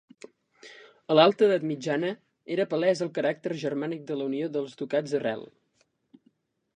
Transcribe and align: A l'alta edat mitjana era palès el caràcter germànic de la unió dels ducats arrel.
A 1.11 1.17
l'alta 1.17 1.43
edat 1.47 1.65
mitjana 1.71 2.09
era 2.57 2.65
palès 2.71 3.03
el 3.07 3.11
caràcter 3.17 3.53
germànic 3.65 4.01
de 4.13 4.17
la 4.21 4.27
unió 4.31 4.49
dels 4.57 4.73
ducats 4.81 5.17
arrel. 5.21 5.45